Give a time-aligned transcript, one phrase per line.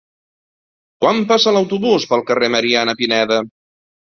[1.03, 3.39] Quan passa l'autobús pel carrer Mariana Pineda?